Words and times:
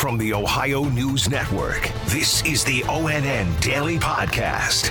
From 0.00 0.16
the 0.16 0.32
Ohio 0.32 0.84
News 0.84 1.28
Network, 1.28 1.90
this 2.06 2.42
is 2.46 2.64
the 2.64 2.80
ONN 2.84 3.60
Daily 3.60 3.98
Podcast. 3.98 4.90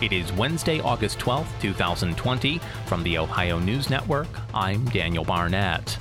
It 0.00 0.12
is 0.12 0.32
Wednesday, 0.32 0.78
August 0.78 1.18
12th, 1.18 1.48
2020. 1.60 2.60
From 2.86 3.02
the 3.02 3.18
Ohio 3.18 3.58
News 3.58 3.90
Network, 3.90 4.28
I'm 4.54 4.84
Daniel 4.84 5.24
Barnett. 5.24 5.98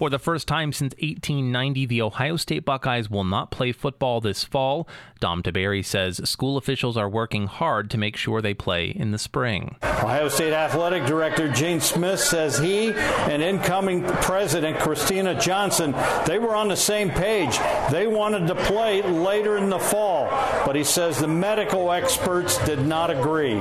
For 0.00 0.08
the 0.08 0.18
first 0.18 0.48
time 0.48 0.72
since 0.72 0.94
1890, 0.94 1.84
the 1.84 2.00
Ohio 2.00 2.36
State 2.36 2.64
Buckeyes 2.64 3.10
will 3.10 3.22
not 3.22 3.50
play 3.50 3.70
football 3.70 4.22
this 4.22 4.42
fall. 4.42 4.88
Dom 5.20 5.42
Tiberi 5.42 5.84
says 5.84 6.26
school 6.26 6.56
officials 6.56 6.96
are 6.96 7.06
working 7.06 7.46
hard 7.46 7.90
to 7.90 7.98
make 7.98 8.16
sure 8.16 8.40
they 8.40 8.54
play 8.54 8.86
in 8.86 9.10
the 9.10 9.18
spring. 9.18 9.76
Ohio 9.82 10.28
State 10.28 10.54
Athletic 10.54 11.04
Director 11.04 11.52
Gene 11.52 11.82
Smith 11.82 12.18
says 12.18 12.58
he 12.58 12.94
and 12.94 13.42
incoming 13.42 14.02
President 14.04 14.78
Kristina 14.78 15.38
Johnson, 15.38 15.94
they 16.24 16.38
were 16.38 16.56
on 16.56 16.68
the 16.68 16.76
same 16.78 17.10
page. 17.10 17.58
They 17.90 18.06
wanted 18.06 18.46
to 18.46 18.54
play 18.54 19.02
later 19.02 19.58
in 19.58 19.68
the 19.68 19.78
fall, 19.78 20.30
but 20.64 20.76
he 20.76 20.84
says 20.84 21.18
the 21.18 21.28
medical 21.28 21.92
experts 21.92 22.56
did 22.64 22.86
not 22.86 23.10
agree. 23.10 23.60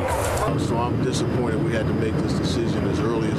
So 0.57 0.77
I'm 0.77 1.03
disappointed 1.03 1.61
we 1.61 1.73
had 1.73 1.85
to 1.87 1.93
make 1.95 2.13
this 2.13 2.31
decision 2.35 2.87
as 2.87 3.01
early 3.01 3.27
as 3.27 3.33
we 3.33 3.38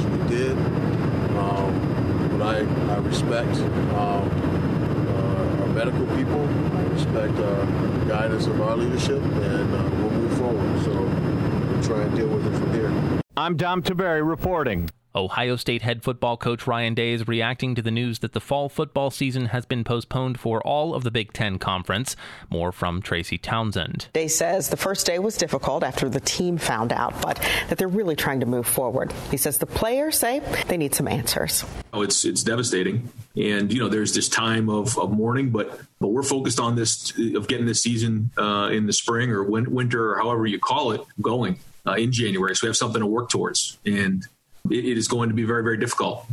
I, 2.41 2.59
I 2.93 2.97
respect 2.97 3.55
um, 3.57 3.95
uh, 3.95 5.61
our 5.61 5.67
medical 5.67 6.05
people. 6.15 6.47
I 6.75 6.83
respect 6.85 7.33
uh, 7.37 7.65
the 7.99 8.05
guidance 8.07 8.47
of 8.47 8.59
our 8.61 8.75
leadership, 8.75 9.21
and 9.21 9.75
uh, 9.75 9.89
we'll 9.97 10.11
move 10.11 10.37
forward. 10.37 10.83
So 10.83 10.91
we'll 10.91 11.83
try 11.83 12.01
and 12.01 12.15
deal 12.15 12.27
with 12.27 12.45
it 12.47 12.57
from 12.57 12.73
here. 12.73 13.21
I'm 13.37 13.55
Dom 13.55 13.81
Tiberi 13.81 14.27
reporting. 14.27 14.89
Ohio 15.13 15.55
State 15.57 15.81
head 15.81 16.03
football 16.03 16.37
coach 16.37 16.65
Ryan 16.65 16.93
Day 16.93 17.11
is 17.11 17.27
reacting 17.27 17.75
to 17.75 17.81
the 17.81 17.91
news 17.91 18.19
that 18.19 18.33
the 18.33 18.39
fall 18.39 18.69
football 18.69 19.11
season 19.11 19.47
has 19.47 19.65
been 19.65 19.83
postponed 19.83 20.39
for 20.39 20.61
all 20.61 20.93
of 20.93 21.03
the 21.03 21.11
Big 21.11 21.33
Ten 21.33 21.59
Conference. 21.59 22.15
More 22.49 22.71
from 22.71 23.01
Tracy 23.01 23.37
Townsend. 23.37 24.07
Day 24.13 24.27
says 24.29 24.69
the 24.69 24.77
first 24.77 25.05
day 25.05 25.19
was 25.19 25.35
difficult 25.37 25.83
after 25.83 26.07
the 26.07 26.21
team 26.21 26.57
found 26.57 26.93
out, 26.93 27.21
but 27.21 27.37
that 27.67 27.77
they're 27.77 27.87
really 27.87 28.15
trying 28.15 28.39
to 28.39 28.45
move 28.45 28.65
forward. 28.65 29.13
He 29.29 29.37
says 29.37 29.57
the 29.57 29.65
players 29.65 30.17
say 30.17 30.39
they 30.67 30.77
need 30.77 30.95
some 30.95 31.07
answers. 31.07 31.65
Oh, 31.91 32.01
it's 32.01 32.23
it's 32.23 32.43
devastating, 32.43 33.09
and 33.35 33.71
you 33.71 33.79
know 33.79 33.89
there's 33.89 34.13
this 34.13 34.29
time 34.29 34.69
of, 34.69 34.97
of 34.97 35.11
mourning, 35.11 35.49
but 35.49 35.81
but 35.99 36.09
we're 36.09 36.23
focused 36.23 36.59
on 36.59 36.75
this 36.75 37.11
of 37.35 37.47
getting 37.47 37.65
this 37.65 37.81
season 37.81 38.31
uh, 38.37 38.69
in 38.71 38.85
the 38.85 38.93
spring 38.93 39.31
or 39.31 39.43
win- 39.43 39.71
winter 39.71 40.13
or 40.13 40.17
however 40.17 40.45
you 40.45 40.59
call 40.59 40.91
it 40.91 41.01
going 41.21 41.59
uh, 41.85 41.93
in 41.93 42.13
January, 42.13 42.55
so 42.55 42.65
we 42.65 42.69
have 42.69 42.77
something 42.77 43.01
to 43.01 43.07
work 43.07 43.29
towards 43.29 43.77
and 43.85 44.25
it, 44.69 44.85
it 44.85 44.97
is 44.97 45.07
going 45.07 45.29
to 45.29 45.35
be 45.35 45.43
very, 45.43 45.63
very 45.63 45.77
difficult. 45.77 46.25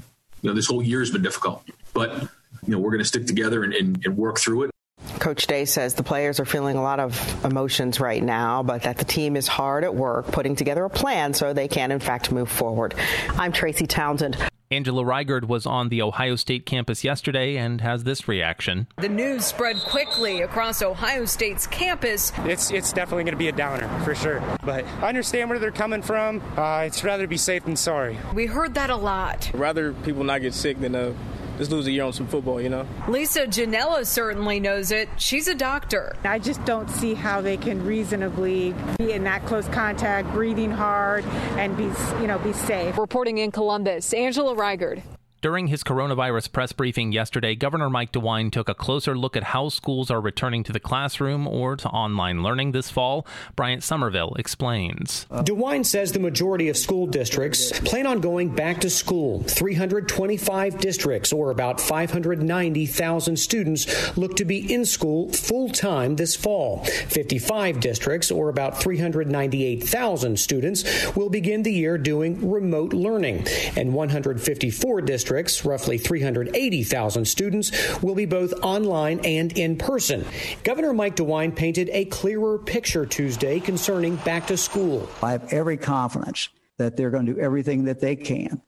You 0.43 0.51
know, 0.51 0.55
this 0.55 0.67
whole 0.67 0.83
year 0.83 1.01
has 1.01 1.11
been 1.11 1.23
difficult, 1.23 1.65
but 1.93 2.13
you 2.23 2.29
know, 2.69 2.79
we're 2.79 2.91
going 2.91 3.01
to 3.01 3.05
stick 3.05 3.27
together 3.27 3.65
and, 3.65 3.75
and, 3.75 4.05
and 4.05 4.17
work 4.17 4.39
through 4.39 4.65
it. 4.65 4.71
Coach 5.19 5.47
Day 5.47 5.65
says 5.65 5.95
the 5.95 6.03
players 6.03 6.39
are 6.39 6.45
feeling 6.45 6.77
a 6.77 6.83
lot 6.83 7.01
of 7.01 7.45
emotions 7.45 7.99
right 7.99 8.23
now, 8.23 8.63
but 8.63 8.83
that 8.83 8.99
the 8.99 9.05
team 9.05 9.37
is 9.37 9.49
hard 9.49 9.83
at 9.83 9.95
work 9.95 10.27
putting 10.27 10.55
together 10.55 10.85
a 10.85 10.91
plan 10.91 11.35
so 11.35 11.53
they 11.53 11.67
can, 11.67 11.91
in 11.91 11.99
fact, 11.99 12.31
move 12.31 12.49
forward. 12.49 12.95
I'm 13.31 13.53
Tracy 13.53 13.87
Townsend. 13.87 14.37
Angela 14.71 15.03
Reigard 15.03 15.45
was 15.45 15.65
on 15.65 15.89
the 15.89 16.03
Ohio 16.03 16.37
State 16.37 16.67
campus 16.67 17.03
yesterday 17.03 17.57
and 17.57 17.81
has 17.81 18.05
this 18.05 18.29
reaction. 18.29 18.87
The 18.99 19.09
news 19.09 19.47
spread 19.47 19.79
quickly 19.79 20.43
across 20.43 20.83
Ohio 20.83 21.25
State's 21.25 21.67
campus. 21.67 22.33
It's 22.41 22.71
it's 22.71 22.93
definitely 22.93 23.25
going 23.25 23.33
to 23.33 23.39
be 23.39 23.49
a 23.49 23.53
downer 23.53 23.89
for 24.05 24.15
sure, 24.15 24.43
but 24.63 24.85
I 25.01 25.09
understand 25.09 25.49
where 25.49 25.59
they're 25.59 25.71
coming 25.71 26.03
from. 26.03 26.43
Uh, 26.55 26.81
it's 26.81 27.03
rather 27.03 27.27
be 27.27 27.39
safe 27.39 27.65
than 27.65 27.77
sorry. 27.77 28.19
We 28.35 28.45
heard 28.45 28.75
that 28.75 28.91
a 28.91 28.97
lot. 28.97 29.51
Rather 29.55 29.95
people 29.95 30.23
not 30.23 30.43
get 30.43 30.53
sick 30.53 30.79
than 30.79 30.95
uh, 30.95 31.15
just 31.59 31.71
lose 31.71 31.87
a 31.87 31.91
year 31.91 32.05
on 32.05 32.13
some 32.13 32.27
football, 32.27 32.61
you 32.61 32.69
know? 32.69 32.87
Lisa 33.09 33.47
Janella 33.47 34.07
certainly 34.07 34.61
knows 34.61 34.93
it. 34.93 35.09
She's 35.17 35.49
a 35.49 35.55
doctor. 35.55 36.17
I 36.25 36.39
just 36.39 36.65
don't 36.65 36.89
see 36.89 37.15
how 37.15 37.41
they 37.41 37.57
can 37.57 37.85
reasonably 37.85 38.75
be 38.99 39.13
in 39.13 39.25
that 39.25 39.45
close 39.45 39.69
contact, 39.69 40.31
breathing 40.33 40.71
hard, 40.71 41.25
and 41.57 41.77
be, 41.77 41.91
you 42.21 42.27
know, 42.27 42.39
be 42.39 42.53
safe. 42.53 42.97
Reporting 42.97 43.39
in 43.39 43.51
Columbus, 43.51 44.15
Angela 44.15 44.55
Reigard. 44.55 45.03
During 45.41 45.69
his 45.69 45.85
coronavirus 45.85 46.51
press 46.51 46.73
briefing 46.73 47.13
yesterday, 47.13 47.55
Governor 47.55 47.89
Mike 47.89 48.11
DeWine 48.11 48.51
took 48.51 48.69
a 48.69 48.75
closer 48.75 49.17
look 49.17 49.37
at 49.37 49.45
how 49.45 49.69
schools 49.69 50.11
are 50.11 50.21
returning 50.21 50.65
to 50.65 50.73
the 50.73 50.81
classroom 50.81 51.47
or 51.47 51.77
to 51.77 51.89
online 51.91 52.43
learning 52.43 52.73
this 52.73 52.91
fall. 52.91 53.25
Bryant 53.55 53.85
Somerville 53.85 54.35
explains. 54.35 55.27
DeWine 55.31 55.87
says 55.87 56.11
the 56.11 56.19
majority 56.19 56.69
of 56.69 56.77
school 56.77 57.07
districts 57.07 57.79
plan 57.79 58.05
on 58.05 58.21
going 58.21 58.53
back 58.53 58.81
to 58.81 58.91
school. 58.91 59.45
325 59.45 60.81
districts, 60.81 61.33
or 61.33 61.53
about 61.53 61.81
590,000 61.81 63.39
students, 63.39 64.19
look 64.19 64.35
to 64.35 64.45
be 64.45 64.75
in 64.75 64.85
school 64.85 65.33
full 65.33 65.69
time 65.69 66.17
this 66.17 66.35
fall. 66.35 66.83
55 66.83 67.79
districts, 67.79 68.33
or 68.33 68.49
about 68.49 68.83
398,000 68.83 70.37
students, 70.37 71.15
will 71.15 71.31
begin 71.31 71.63
the 71.63 71.73
year 71.73 71.97
doing 71.97 72.51
remote 72.51 72.93
learning. 72.93 73.47
And 73.77 73.95
154 73.95 75.03
districts 75.03 75.28
districts, 75.29 75.65
roughly 75.67 75.99
380,000 75.99 77.27
students, 77.27 78.03
will 78.03 78.15
be 78.15 78.25
both 78.25 78.55
online 78.63 79.21
and 79.21 79.57
in 79.59 79.77
person. 79.77 80.25
Governor 80.65 80.95
Mike 80.95 81.17
DeWine 81.17 81.55
painted 81.55 81.91
a 81.93 82.07
clearer 82.07 82.59
picture 82.59 83.05
Tuesday 83.05 83.61
concerning 83.61 84.17
back 84.17 84.47
to 84.47 84.57
school. 84.57 85.07
I 85.23 85.33
have 85.33 85.53
every 85.53 85.77
confidence 85.77 86.49
that 86.79 86.97
they're 86.97 87.11
going 87.11 87.27
to 87.27 87.35
do 87.35 87.41
everything 87.41 87.85
that 87.85 88.01
they 88.01 88.17
can 88.17 88.63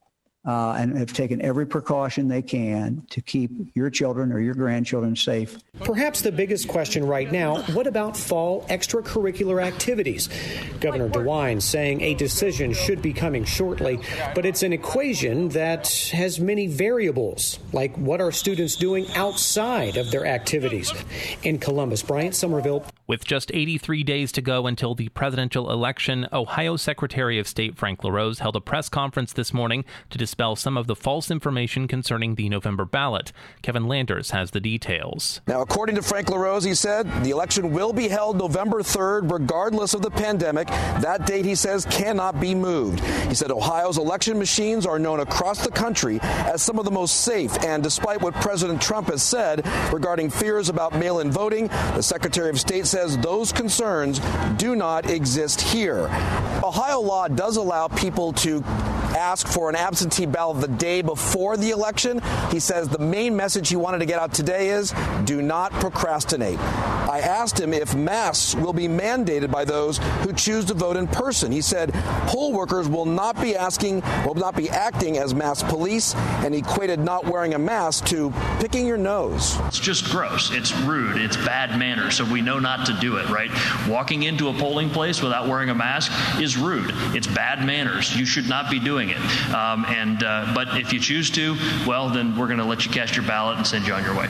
uh, 0.47 0.75
and 0.79 0.97
have 0.97 1.13
taken 1.13 1.43
every 1.43 1.67
precaution 1.67 2.27
they 2.29 2.41
can 2.41 3.03
to 3.11 3.21
keep 3.21 3.51
your 3.75 3.91
children 3.91 4.33
or 4.33 4.41
your 4.41 4.55
grandchildren 4.55 5.15
safe. 5.15 5.59
Perhaps 5.81 6.23
the 6.23 6.33
biggest 6.33 6.67
question 6.69 7.07
right 7.07 7.31
now 7.31 7.63
what 7.75 7.87
about 7.87 8.17
fall 8.17 8.63
extracurricular 8.69 9.63
activities? 9.63 10.29
Governor 10.81 11.09
DeWine 11.09 11.61
saying 11.61 12.01
a 12.01 12.15
decision 12.15 12.73
should 12.73 13.03
be 13.03 13.13
coming 13.13 13.45
shortly, 13.45 13.99
but 14.35 14.47
it's 14.47 14.63
an 14.63 14.73
equation 14.73 15.51
that 15.51 15.89
has 16.13 16.41
many 16.41 16.67
variables, 16.67 17.59
like 17.73 17.95
what 17.97 18.21
are 18.21 18.33
students 18.33 18.77
doing 18.77 19.07
outside 19.15 19.97
of 19.97 20.11
their 20.11 20.25
activities? 20.25 20.93
In 21.43 21.59
Columbus, 21.59 22.03
Bryant 22.03 22.35
Somerville. 22.35 22.85
With 23.11 23.25
just 23.25 23.51
83 23.53 24.05
days 24.05 24.31
to 24.31 24.41
go 24.41 24.69
until 24.69 24.95
the 24.95 25.09
presidential 25.09 25.73
election, 25.73 26.29
Ohio 26.33 26.77
Secretary 26.77 27.41
of 27.41 27.49
State 27.49 27.77
Frank 27.77 28.05
LaRose 28.05 28.39
held 28.39 28.55
a 28.55 28.61
press 28.61 28.89
conference 28.89 29.33
this 29.33 29.53
morning 29.53 29.85
to 30.11 30.17
dispel 30.17 30.55
some 30.55 30.77
of 30.77 30.87
the 30.87 30.95
false 30.95 31.29
information 31.29 31.89
concerning 31.89 32.37
the 32.37 32.49
November 32.49 32.85
ballot. 32.85 33.33
Kevin 33.63 33.89
Landers 33.89 34.31
has 34.31 34.53
the 34.53 34.61
details. 34.61 35.41
Now, 35.49 35.61
according 35.61 35.97
to 35.97 36.03
Frank 36.03 36.31
LaRose, 36.31 36.63
he 36.63 36.73
said 36.73 37.09
the 37.25 37.31
election 37.31 37.73
will 37.73 37.93
be 37.93 38.07
held 38.07 38.39
November 38.39 38.81
3rd, 38.81 39.33
regardless 39.33 39.93
of 39.93 40.03
the 40.03 40.11
pandemic. 40.13 40.69
That 40.69 41.27
date, 41.27 41.45
he 41.45 41.57
says, 41.57 41.87
cannot 41.87 42.39
be 42.39 42.55
moved. 42.55 43.01
He 43.27 43.35
said 43.35 43.51
Ohio's 43.51 43.99
election 43.99 44.39
machines 44.39 44.87
are 44.87 45.01
known 45.01 45.19
across 45.19 45.65
the 45.65 45.73
country 45.73 46.21
as 46.23 46.63
some 46.63 46.79
of 46.79 46.85
the 46.85 46.93
most 46.93 47.23
safe. 47.23 47.59
And 47.65 47.83
despite 47.83 48.23
what 48.23 48.35
President 48.35 48.81
Trump 48.81 49.09
has 49.09 49.25
said 49.25 49.67
regarding 49.93 50.31
fears 50.31 50.69
about 50.69 50.95
mail 50.95 51.19
in 51.19 51.33
voting, 51.33 51.67
the 51.97 52.03
Secretary 52.03 52.51
of 52.51 52.61
State 52.61 52.87
says 53.01 53.17
those 53.19 53.51
concerns 53.51 54.21
do 54.59 54.77
not 54.77 55.09
exist 55.09 55.59
here. 55.59 56.05
Ohio 56.63 57.01
law 57.01 57.29
does 57.29 57.57
allow 57.57 57.89
people 57.89 58.31
to 58.31 58.63
ask 59.17 59.47
for 59.47 59.69
an 59.69 59.77
absentee 59.77 60.27
ballot 60.27 60.61
the 60.61 60.69
day 60.69 61.03
before 61.03 61.57
the 61.57 61.71
election. 61.71 62.21
He 62.51 62.61
says 62.61 62.89
the 62.89 62.99
main 62.99 63.37
message 63.37 63.69
he 63.69 63.77
wanted 63.77 63.99
to 63.99 64.07
get 64.07 64.19
out 64.19 64.33
today 64.33 64.71
is 64.71 64.93
do 65.25 65.43
not 65.43 65.73
procrastinate. 65.73 66.59
I 66.59 67.21
asked 67.21 67.59
him 67.59 67.73
if 67.73 67.95
masks 67.95 68.55
will 68.55 68.73
be 68.73 68.87
mandated 68.87 69.51
by 69.51 69.65
those 69.65 69.99
who 70.23 70.33
choose 70.33 70.65
to 70.67 70.75
vote 70.75 70.97
in 70.97 71.09
person. 71.09 71.51
He 71.51 71.61
said 71.61 71.93
poll 72.29 72.53
workers 72.53 72.89
will 72.89 73.07
not 73.07 73.41
be 73.41 73.57
asking, 73.57 74.03
will 74.25 74.35
not 74.35 74.57
be 74.57 74.71
acting 74.71 75.19
as 75.19 75.35
mask 75.35 75.67
police, 75.67 76.15
and 76.15 76.55
equated 76.55 77.01
not 77.01 77.27
wearing 77.27 77.55
a 77.55 77.59
mask 77.59 78.07
to 78.07 78.33
picking 78.61 78.87
your 78.87 78.97
nose. 78.97 79.59
It's 79.67 79.81
just 79.81 80.05
gross. 80.05 80.51
It's 80.53 80.73
rude. 80.83 81.17
It's 81.17 81.37
bad 81.37 81.79
manners. 81.79 82.17
So 82.17 82.25
we 82.25 82.43
know 82.43 82.59
not 82.59 82.87
to 82.87 82.93
do 83.01 83.17
it, 83.17 83.29
right? 83.29 83.51
Walking 83.89 84.23
into 84.23 84.49
a 84.49 84.55
polling 84.55 84.91
place 84.91 85.23
without 85.23 85.49
wearing 85.49 85.71
a 85.71 85.75
mask 85.75 86.13
is 86.41 86.57
rude. 86.57 86.93
It's 87.15 87.27
bad 87.27 87.65
manners. 87.65 88.17
You 88.17 88.25
should 88.25 88.49
not 88.49 88.71
be 88.71 88.79
doing 88.79 89.00
it. 89.09 89.19
Um, 89.53 89.87
and 89.87 90.23
uh, 90.23 90.53
but 90.55 90.77
if 90.79 90.93
you 90.93 91.01
choose 91.01 91.31
to, 91.31 91.57
well, 91.87 92.11
then 92.11 92.37
we're 92.37 92.47
going 92.47 92.59
to 92.59 92.65
let 92.65 92.85
you 92.85 92.93
cast 92.93 93.17
your 93.17 93.27
ballot 93.27 93.57
and 93.57 93.67
send 93.67 93.87
you 93.87 93.95
on 93.95 94.05
your 94.05 94.15
way. 94.15 94.27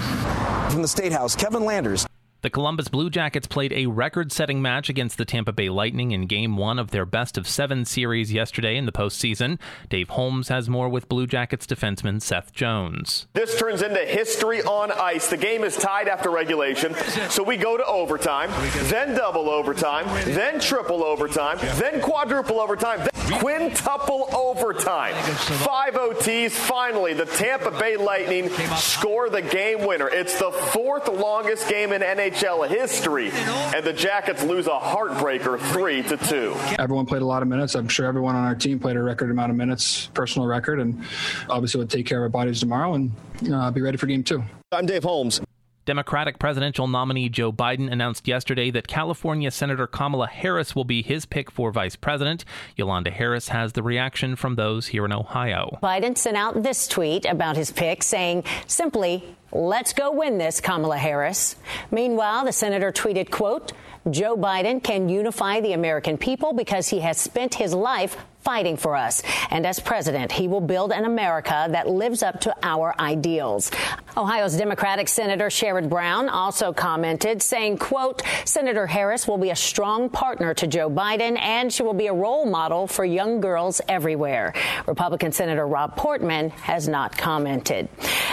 From 0.70 0.82
the 0.82 0.88
State 0.88 1.12
House, 1.12 1.34
Kevin 1.34 1.64
Landers. 1.64 2.06
The 2.42 2.48
Columbus 2.48 2.88
Blue 2.88 3.10
Jackets 3.10 3.46
played 3.46 3.70
a 3.74 3.84
record 3.84 4.32
setting 4.32 4.62
match 4.62 4.88
against 4.88 5.18
the 5.18 5.26
Tampa 5.26 5.52
Bay 5.52 5.68
Lightning 5.68 6.12
in 6.12 6.26
game 6.26 6.56
one 6.56 6.78
of 6.78 6.90
their 6.90 7.04
best 7.04 7.36
of 7.36 7.46
seven 7.46 7.84
series 7.84 8.32
yesterday 8.32 8.78
in 8.78 8.86
the 8.86 8.92
postseason. 8.92 9.58
Dave 9.90 10.08
Holmes 10.08 10.48
has 10.48 10.66
more 10.66 10.88
with 10.88 11.06
Blue 11.06 11.26
Jackets 11.26 11.66
defenseman 11.66 12.22
Seth 12.22 12.54
Jones. 12.54 13.26
This 13.34 13.58
turns 13.58 13.82
into 13.82 14.00
history 14.00 14.62
on 14.62 14.90
ice. 14.90 15.28
The 15.28 15.36
game 15.36 15.64
is 15.64 15.76
tied 15.76 16.08
after 16.08 16.30
regulation, 16.30 16.94
so 17.28 17.42
we 17.42 17.58
go 17.58 17.76
to 17.76 17.84
overtime, 17.84 18.50
then 18.84 19.14
double 19.14 19.50
overtime, 19.50 20.06
then 20.24 20.60
triple 20.60 21.04
overtime, 21.04 21.58
then 21.74 22.00
quadruple 22.00 22.58
overtime, 22.58 23.00
then 23.00 23.38
quintuple 23.38 24.34
overtime. 24.34 25.14
Five 25.14 25.92
OTs. 25.92 26.52
Finally, 26.52 27.12
the 27.12 27.26
Tampa 27.26 27.70
Bay 27.70 27.98
Lightning 27.98 28.48
score 28.76 29.28
the 29.28 29.42
game 29.42 29.86
winner. 29.86 30.08
It's 30.08 30.38
the 30.38 30.50
fourth 30.50 31.06
longest 31.06 31.68
game 31.68 31.92
in 31.92 32.00
NHL 32.00 32.29
NHL 32.30 32.68
history, 32.68 33.30
and 33.32 33.84
the 33.84 33.92
Jackets 33.92 34.42
lose 34.42 34.66
a 34.66 34.78
heartbreaker 34.78 35.58
three 35.72 36.02
to 36.04 36.16
two. 36.16 36.54
Everyone 36.78 37.06
played 37.06 37.22
a 37.22 37.26
lot 37.26 37.42
of 37.42 37.48
minutes. 37.48 37.74
I'm 37.74 37.88
sure 37.88 38.06
everyone 38.06 38.36
on 38.36 38.44
our 38.44 38.54
team 38.54 38.78
played 38.78 38.96
a 38.96 39.02
record 39.02 39.30
amount 39.30 39.50
of 39.50 39.56
minutes, 39.56 40.06
personal 40.14 40.46
record, 40.46 40.80
and 40.80 41.02
obviously 41.48 41.78
we'll 41.78 41.88
take 41.88 42.06
care 42.06 42.18
of 42.18 42.22
our 42.22 42.28
bodies 42.28 42.60
tomorrow 42.60 42.94
and 42.94 43.12
uh, 43.52 43.70
be 43.70 43.80
ready 43.80 43.96
for 43.96 44.06
game 44.06 44.22
two. 44.22 44.42
I'm 44.72 44.86
Dave 44.86 45.02
Holmes. 45.02 45.40
Democratic 45.86 46.38
presidential 46.38 46.86
nominee 46.86 47.28
Joe 47.28 47.50
Biden 47.50 47.90
announced 47.90 48.28
yesterday 48.28 48.70
that 48.70 48.86
California 48.86 49.50
Senator 49.50 49.88
Kamala 49.88 50.28
Harris 50.28 50.76
will 50.76 50.84
be 50.84 51.02
his 51.02 51.26
pick 51.26 51.50
for 51.50 51.72
vice 51.72 51.96
president. 51.96 52.44
Yolanda 52.76 53.10
Harris 53.10 53.48
has 53.48 53.72
the 53.72 53.82
reaction 53.82 54.36
from 54.36 54.54
those 54.54 54.88
here 54.88 55.04
in 55.04 55.12
Ohio. 55.12 55.78
Biden 55.82 56.16
sent 56.16 56.36
out 56.36 56.62
this 56.62 56.86
tweet 56.86 57.24
about 57.24 57.56
his 57.56 57.72
pick 57.72 58.04
saying 58.04 58.44
simply, 58.68 59.36
Let's 59.52 59.92
go 59.92 60.12
win 60.12 60.38
this, 60.38 60.60
Kamala 60.60 60.96
Harris. 60.96 61.56
Meanwhile, 61.90 62.44
the 62.44 62.52
senator 62.52 62.92
tweeted, 62.92 63.30
quote, 63.30 63.72
Joe 64.08 64.36
Biden 64.36 64.82
can 64.82 65.08
unify 65.08 65.60
the 65.60 65.72
American 65.72 66.16
people 66.16 66.52
because 66.52 66.88
he 66.88 67.00
has 67.00 67.18
spent 67.18 67.54
his 67.54 67.74
life 67.74 68.16
fighting 68.42 68.76
for 68.76 68.96
us. 68.96 69.22
And 69.50 69.66
as 69.66 69.78
president, 69.80 70.32
he 70.32 70.48
will 70.48 70.60
build 70.60 70.92
an 70.92 71.04
America 71.04 71.68
that 71.70 71.88
lives 71.88 72.22
up 72.22 72.40
to 72.40 72.56
our 72.62 72.94
ideals. 72.98 73.70
Ohio's 74.16 74.56
Democratic 74.56 75.08
Senator 75.08 75.46
Sherrod 75.46 75.88
Brown 75.88 76.28
also 76.28 76.72
commented, 76.72 77.42
saying, 77.42 77.78
quote, 77.78 78.22
Senator 78.44 78.86
Harris 78.86 79.28
will 79.28 79.38
be 79.38 79.50
a 79.50 79.56
strong 79.56 80.08
partner 80.08 80.54
to 80.54 80.66
Joe 80.66 80.88
Biden 80.88 81.38
and 81.38 81.72
she 81.72 81.82
will 81.82 81.94
be 81.94 82.06
a 82.06 82.14
role 82.14 82.46
model 82.46 82.86
for 82.86 83.04
young 83.04 83.40
girls 83.40 83.80
everywhere. 83.88 84.54
Republican 84.86 85.32
Senator 85.32 85.66
Rob 85.66 85.96
Portman 85.96 86.50
has 86.50 86.88
not 86.88 87.16
commented. 87.16 87.88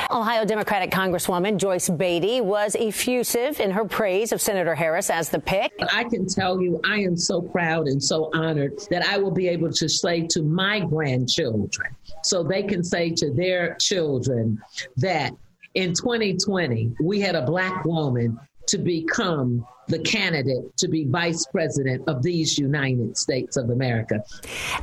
Ohio 0.09 0.45
Democratic 0.45 0.89
Congresswoman 1.07 1.56
Joyce 1.56 1.88
Beatty 1.88 2.42
was 2.42 2.75
effusive 2.75 3.62
in 3.62 3.71
her 3.71 3.86
praise 3.86 4.33
of 4.33 4.42
Senator 4.42 4.75
Harris 4.75 5.09
as 5.09 5.30
the 5.30 5.39
pick. 5.39 5.71
I 5.94 6.04
can 6.04 6.27
tell 6.27 6.62
you 6.62 6.81
I 6.83 7.00
am 7.00 7.15
so 7.15 7.42
proud 7.42 7.88
and 7.88 8.04
so 8.04 8.30
honored 8.33 8.77
that 8.89 9.07
I 9.07 9.18
will 9.18 9.31
be 9.31 9.48
able 9.48 9.71
to 9.71 9.88
say 9.88 10.27
to 10.27 10.42
my 10.42 10.81
grandchildren 10.81 11.95
so 12.24 12.44
they 12.44 12.62
can 12.62 12.83
say 12.83 13.12
to 13.12 13.31
their 13.31 13.75
children 13.75 14.62
that 14.98 15.31
in 15.75 15.94
2020 15.94 16.92
we 17.00 17.21
had 17.21 17.36
a 17.36 17.45
black 17.45 17.86
woman 17.86 18.38
to 18.67 18.77
become 18.77 19.65
the 19.87 19.99
candidate 19.99 20.75
to 20.75 20.89
be 20.89 21.05
vice 21.05 21.45
president 21.45 22.03
of 22.07 22.21
these 22.21 22.57
United 22.57 23.17
States 23.17 23.55
of 23.55 23.69
America. 23.69 24.21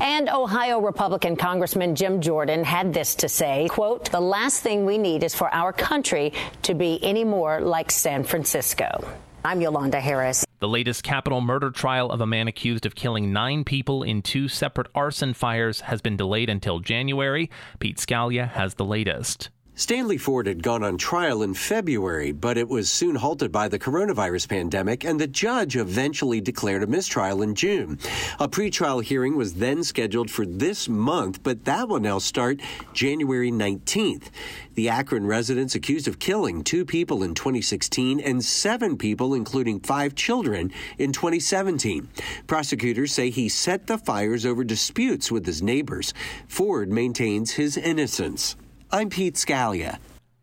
And 0.01 0.31
Ohio 0.31 0.81
Republican 0.81 1.37
Congressman 1.37 1.95
Jim 1.95 2.23
Jordan 2.23 2.65
had 2.65 2.95
this 2.95 3.15
to 3.17 3.29
say, 3.29 3.69
quote, 3.71 4.11
"The 4.11 4.21
last 4.21 4.63
thing 4.63 4.87
we 4.87 4.97
need 4.97 5.23
is 5.23 5.35
for 5.35 5.53
our 5.55 5.73
country 5.73 6.33
to 6.63 6.75
be 6.75 6.99
any 7.03 7.25
more 7.25 7.61
like 7.61 7.91
San 7.91 8.25
Francisco." 8.25 9.07
I'm 9.45 9.61
Yolanda 9.61 10.01
Harris. 10.01 10.47
The 10.61 10.69
latest 10.69 11.03
capital 11.03 11.43
murder 11.43 11.71
trial 11.71 12.11
of 12.11 12.23
a 12.23 12.27
man 12.27 12.49
accused 12.49 12.87
of 12.87 12.95
killing 12.95 13.31
nine 13.31 13.65
people 13.65 14.03
in 14.03 14.23
two 14.23 14.49
separate 14.49 14.87
arson 14.95 15.35
fires 15.35 15.83
has 15.83 16.01
been 16.01 16.17
delayed 16.17 16.49
until 16.49 16.81
January. 16.81 17.51
Pete 17.79 17.99
Scalia 17.99 18.49
has 18.49 18.77
the 18.77 18.87
latest. 18.87 19.51
Stanley 19.77 20.19
Ford 20.19 20.47
had 20.47 20.63
gone 20.63 20.85
on 20.85 20.97
trial 20.97 21.43
in 21.43 21.53
February, 21.53 22.31
but 22.31 22.57
it 22.57 22.69
was 22.69 22.89
soon 22.89 23.17
halted 23.17 23.51
by 23.51 23.67
the 23.67 23.79
coronavirus 23.79 24.49
pandemic, 24.49 25.03
and 25.03 25.21
the 25.21 25.27
judge 25.27 25.75
eventually 25.75 26.41
declared 26.41 26.85
a 26.85 26.87
mistrial 26.87 27.43
in 27.43 27.57
June. 27.57 27.99
A 28.39 28.49
pretrial 28.49 29.03
hearing 29.03 29.37
was 29.37 29.55
then 29.55 29.83
scheduled 29.83 30.31
for 30.31 30.47
this 30.47 30.89
month, 30.89 31.43
but 31.43 31.65
that 31.65 31.89
will 31.89 31.99
now 31.99 32.21
start 32.21 32.61
January 32.93 33.51
19th. 33.51 34.31
The 34.75 34.89
Akron 34.89 35.27
residents 35.27 35.75
accused 35.75 36.07
of 36.07 36.21
killing 36.21 36.63
two 36.63 36.85
people 36.85 37.25
in 37.25 37.35
2016 37.35 38.21
and 38.21 38.45
seven 38.45 38.97
people, 38.97 39.35
including 39.35 39.81
five 39.81 40.15
children, 40.15 40.73
in 40.99 41.11
2017. 41.11 42.09
Prosecutors 42.47 43.13
say 43.13 43.29
he 43.29 43.49
set 43.49 43.89
the 43.89 43.99
fires 43.99 44.47
over 44.47 44.63
disputes 44.63 45.33
with 45.33 45.45
his 45.45 45.63
neighbors. 45.63 46.15
Ford 46.47 46.93
maintains 46.93 47.51
his 47.51 47.77
innocence. 47.77 48.55
I'm 48.91 49.11
Pete 49.11 49.35
Scalia. 49.35 49.99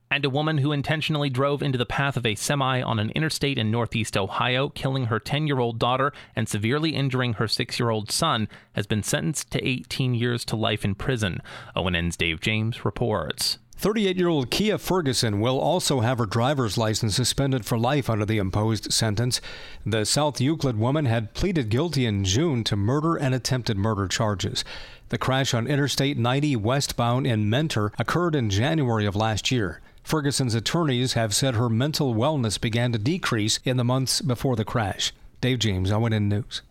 And 0.09 0.25
a 0.25 0.29
woman 0.29 0.57
who 0.57 0.73
intentionally 0.73 1.29
drove 1.29 1.63
into 1.63 1.77
the 1.77 1.85
path 1.85 2.17
of 2.17 2.25
a 2.25 2.35
semi 2.35 2.81
on 2.81 2.99
an 2.99 3.11
interstate 3.11 3.57
in 3.57 3.71
northeast 3.71 4.17
Ohio, 4.17 4.67
killing 4.67 5.05
her 5.05 5.19
10 5.19 5.47
year 5.47 5.59
old 5.59 5.79
daughter 5.79 6.11
and 6.35 6.49
severely 6.49 6.89
injuring 6.89 7.33
her 7.33 7.47
6 7.47 7.79
year 7.79 7.89
old 7.89 8.11
son, 8.11 8.49
has 8.73 8.85
been 8.85 9.03
sentenced 9.03 9.51
to 9.51 9.65
18 9.65 10.13
years 10.13 10.43
to 10.45 10.57
life 10.57 10.83
in 10.83 10.95
prison. 10.95 11.41
ONN's 11.75 12.17
Dave 12.17 12.41
James 12.41 12.83
reports. 12.83 13.57
38 13.81 14.15
year 14.15 14.27
old 14.27 14.51
Kia 14.51 14.77
Ferguson 14.77 15.39
will 15.39 15.59
also 15.59 16.01
have 16.01 16.19
her 16.19 16.27
driver's 16.27 16.77
license 16.77 17.15
suspended 17.15 17.65
for 17.65 17.79
life 17.79 18.11
under 18.11 18.27
the 18.27 18.37
imposed 18.37 18.93
sentence. 18.93 19.41
The 19.83 20.05
South 20.05 20.39
Euclid 20.39 20.77
woman 20.77 21.05
had 21.05 21.33
pleaded 21.33 21.69
guilty 21.69 22.05
in 22.05 22.23
June 22.23 22.63
to 22.65 22.75
murder 22.75 23.15
and 23.15 23.33
attempted 23.33 23.79
murder 23.79 24.07
charges. 24.07 24.63
The 25.09 25.17
crash 25.17 25.55
on 25.55 25.65
Interstate 25.65 26.15
90 26.15 26.57
westbound 26.57 27.25
in 27.25 27.49
Mentor 27.49 27.91
occurred 27.97 28.35
in 28.35 28.51
January 28.51 29.07
of 29.07 29.15
last 29.15 29.49
year. 29.49 29.81
Ferguson's 30.03 30.53
attorneys 30.53 31.13
have 31.13 31.33
said 31.33 31.55
her 31.55 31.67
mental 31.67 32.13
wellness 32.13 32.61
began 32.61 32.91
to 32.91 32.99
decrease 32.99 33.59
in 33.65 33.77
the 33.77 33.83
months 33.83 34.21
before 34.21 34.55
the 34.55 34.63
crash. 34.63 35.11
Dave 35.41 35.57
James, 35.57 35.89
ONN 35.89 36.27
News. 36.27 36.61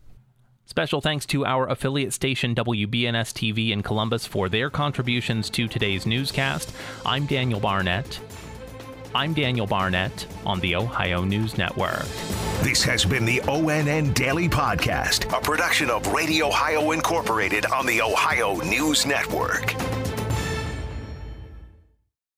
Special 0.71 1.01
thanks 1.01 1.27
to 1.27 1.45
our 1.45 1.69
affiliate 1.69 2.13
station 2.13 2.55
WBNS 2.55 3.33
TV 3.33 3.71
in 3.71 3.83
Columbus 3.83 4.25
for 4.25 4.49
their 4.49 4.71
contributions 4.71 5.51
to 5.51 5.67
today's 5.67 6.07
newscast. 6.07 6.73
I'm 7.05 7.27
Daniel 7.27 7.59
Barnett. 7.59 8.21
I'm 9.13 9.35
Daniel 9.35 9.67
Barnett 9.67 10.29
on 10.47 10.61
the 10.61 10.77
Ohio 10.77 11.25
News 11.25 11.59
Network. 11.59 12.05
This 12.63 12.85
has 12.85 13.05
been 13.05 13.25
the 13.25 13.41
ONN 13.41 14.15
Daily 14.15 14.49
Podcast, 14.49 15.37
a 15.37 15.41
production 15.41 15.91
of 15.91 16.07
Radio 16.13 16.47
Ohio 16.47 16.93
Incorporated 16.93 17.67
on 17.67 17.85
the 17.85 18.01
Ohio 18.01 18.55
News 18.59 19.05
Network. 19.07 19.75